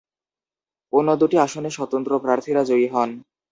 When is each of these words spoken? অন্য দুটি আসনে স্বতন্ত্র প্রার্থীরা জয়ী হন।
অন্য 0.93 1.09
দুটি 1.21 1.37
আসনে 1.37 1.69
স্বতন্ত্র 1.69 2.11
প্রার্থীরা 2.19 2.61
জয়ী 2.63 2.87
হন। 2.93 3.09